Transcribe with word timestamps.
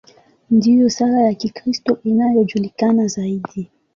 Ndiyo 0.55 0.85
sala 0.95 1.19
ya 1.27 1.33
Kikristo 1.39 1.91
inayojulikana 2.09 3.07
zaidi. 3.07 3.61